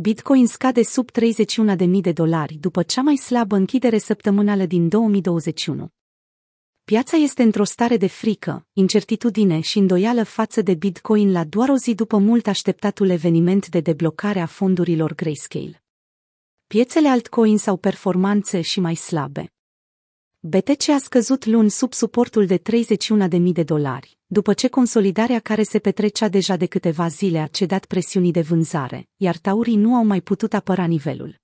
[0.00, 5.88] Bitcoin scade sub 31.000 de dolari după cea mai slabă închidere săptămânală din 2021.
[6.84, 11.76] Piața este într-o stare de frică, incertitudine și îndoială față de Bitcoin la doar o
[11.76, 15.82] zi după mult așteptatul eveniment de deblocare a fondurilor Grayscale.
[16.66, 19.52] Piețele altcoins au performanțe și mai slabe.
[20.40, 25.78] BTC a scăzut luni sub suportul de 31.000 de dolari, după ce consolidarea care se
[25.78, 30.20] petrecea deja de câteva zile a cedat presiunii de vânzare, iar taurii nu au mai
[30.20, 31.40] putut apăra nivelul.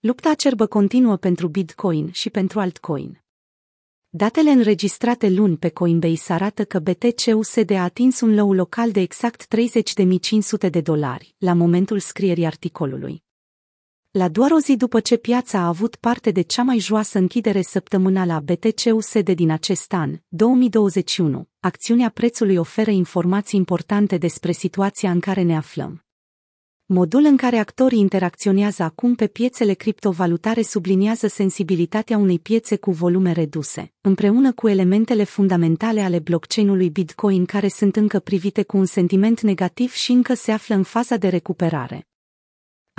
[0.00, 3.22] Lupta acerbă continuă pentru Bitcoin și pentru altcoin.
[4.08, 9.46] Datele înregistrate luni pe Coinbase arată că BTC-USD a atins un low local de exact
[10.64, 13.22] 30.500 de dolari, la momentul scrierii articolului.
[14.12, 17.62] La doar o zi după ce piața a avut parte de cea mai joasă închidere
[17.62, 25.20] săptămânală a BTC-USD din acest an, 2021, acțiunea prețului oferă informații importante despre situația în
[25.20, 26.04] care ne aflăm.
[26.84, 33.32] Modul în care actorii interacționează acum pe piețele criptovalutare subliniază sensibilitatea unei piețe cu volume
[33.32, 39.40] reduse, împreună cu elementele fundamentale ale blockchain-ului Bitcoin care sunt încă privite cu un sentiment
[39.40, 42.09] negativ și încă se află în faza de recuperare.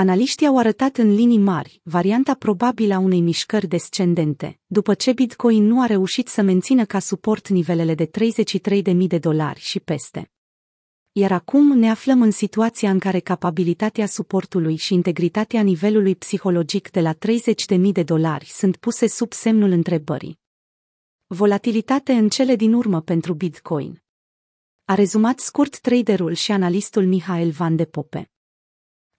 [0.00, 5.64] Analiștii au arătat în linii mari varianta probabilă a unei mișcări descendente, după ce Bitcoin
[5.64, 8.10] nu a reușit să mențină ca suport nivelele de
[8.92, 10.30] 33.000 de dolari și peste.
[11.12, 17.00] Iar acum ne aflăm în situația în care capabilitatea suportului și integritatea nivelului psihologic de
[17.00, 20.38] la 30.000 de dolari sunt puse sub semnul întrebării.
[21.26, 24.02] Volatilitate în cele din urmă pentru Bitcoin.
[24.84, 28.30] A rezumat scurt traderul și analistul Mihail Van de Pope.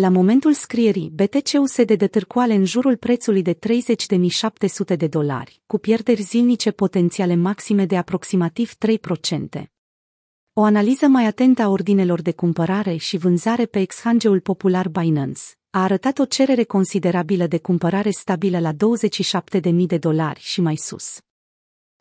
[0.00, 6.22] La momentul scrierii, BTC-USD de târcoale în jurul prețului de 30.700 de dolari, cu pierderi
[6.22, 8.72] zilnice potențiale maxime de aproximativ
[9.58, 9.62] 3%.
[10.52, 15.82] O analiză mai atentă a ordinelor de cumpărare și vânzare pe exchange-ul popular Binance a
[15.82, 21.18] arătat o cerere considerabilă de cumpărare stabilă la 27.000 de dolari și mai sus.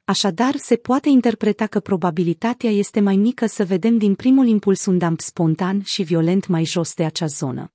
[0.03, 4.97] Așadar, se poate interpreta că probabilitatea este mai mică să vedem din primul impuls un
[4.97, 7.73] dump spontan și violent mai jos de acea zonă.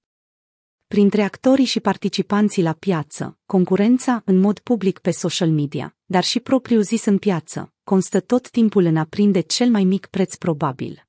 [0.88, 6.40] Printre actorii și participanții la piață, concurența în mod public pe social media, dar și
[6.40, 11.06] propriu zis în piață, constă tot timpul în a prinde cel mai mic preț probabil.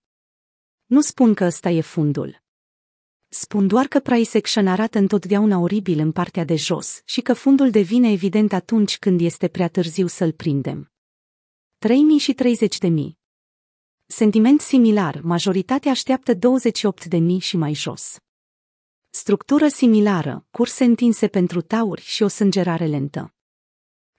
[0.85, 2.41] Nu spun că ăsta e fundul.
[3.27, 7.69] Spun doar că price action arată întotdeauna oribil în partea de jos și că fundul
[7.69, 10.91] devine evident atunci când este prea târziu să-l prindem.
[11.77, 12.35] 3000 și
[12.89, 12.89] 30.000
[14.05, 16.39] Sentiment similar, majoritatea așteaptă 28.000
[17.39, 18.17] și mai jos.
[19.11, 23.33] Structură similară, curse întinse pentru tauri și o sângerare lentă.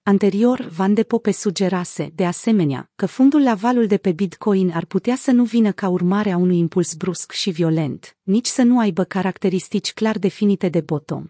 [0.02, 4.84] Anterior, Van de Pope sugerase, de asemenea, că fundul la valul de pe Bitcoin ar
[4.84, 8.78] putea să nu vină ca urmare a unui impuls brusc și violent, nici să nu
[8.78, 11.26] aibă caracteristici clar definite de bottom.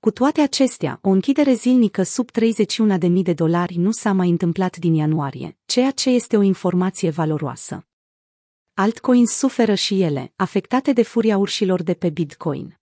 [0.00, 4.94] Cu toate acestea, o închidere zilnică sub 31.000 de dolari nu s-a mai întâmplat din
[4.94, 7.82] ianuarie, ceea ce este o informație valoroasă.
[8.80, 12.78] Altcoins suferă și ele, afectate de furia urșilor de pe Bitcoin.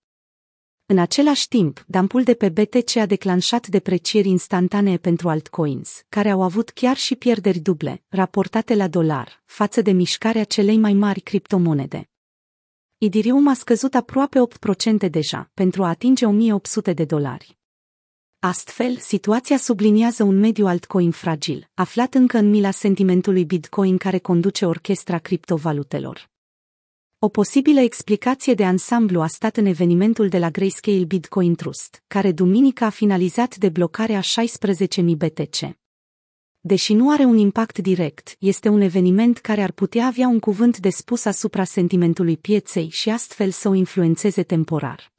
[0.87, 6.43] În același timp, dampul de pe BTC a declanșat deprecieri instantanee pentru altcoins, care au
[6.43, 12.11] avut chiar și pierderi duble, raportate la dolar, față de mișcarea celei mai mari criptomonede.
[12.99, 14.39] Idirium a scăzut aproape
[15.07, 17.56] 8% deja, pentru a atinge 1800 de dolari.
[18.47, 24.67] Astfel, situația subliniază un mediu altcoin fragil, aflat încă în mila sentimentului Bitcoin care conduce
[24.67, 26.31] orchestra criptovalutelor.
[27.19, 32.33] O posibilă explicație de ansamblu a stat în evenimentul de la Grayscale Bitcoin Trust, care
[32.33, 35.77] duminică a finalizat deblocarea 16.000 BTC.
[36.61, 40.79] Deși nu are un impact direct, este un eveniment care ar putea avea un cuvânt
[40.79, 45.15] de spus asupra sentimentului pieței și astfel să o influențeze temporar.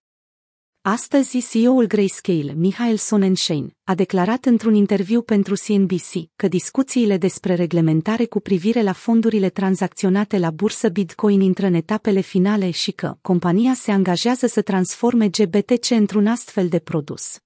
[0.89, 8.25] Astăzi, CEO-ul Grayscale, Michael Sonnenschein, a declarat într-un interviu pentru CNBC că discuțiile despre reglementare
[8.25, 13.73] cu privire la fondurile tranzacționate la bursă Bitcoin intră în etapele finale și că compania
[13.73, 17.37] se angajează să transforme GBTC într-un astfel de produs.